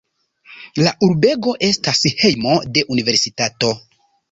La 0.79 0.93
urbego 1.07 1.53
estas 1.67 2.01
hejmo 2.23 2.57
de 2.79 2.87
universitato. 2.97 3.73